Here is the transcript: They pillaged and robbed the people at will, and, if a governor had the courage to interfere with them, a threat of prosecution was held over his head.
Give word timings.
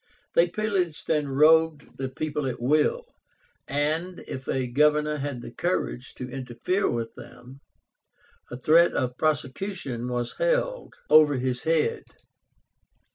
They 0.33 0.49
pillaged 0.49 1.11
and 1.11 1.37
robbed 1.37 1.97
the 1.99 2.09
people 2.09 2.47
at 2.47 2.59
will, 2.59 3.05
and, 3.67 4.23
if 4.27 4.47
a 4.49 4.65
governor 4.65 5.17
had 5.17 5.43
the 5.43 5.51
courage 5.51 6.15
to 6.15 6.27
interfere 6.27 6.89
with 6.89 7.13
them, 7.13 7.59
a 8.49 8.57
threat 8.57 8.93
of 8.95 9.15
prosecution 9.19 10.07
was 10.07 10.37
held 10.39 10.95
over 11.07 11.35
his 11.35 11.61
head. 11.65 12.05